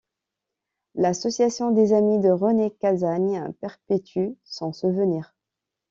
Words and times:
L'Association 0.95 1.69
des 1.69 1.93
amis 1.93 2.17
de 2.19 2.31
René 2.31 2.71
Cassagne 2.71 3.53
perpétue 3.59 4.29
son 4.43 4.73
souvenir. 4.73 5.35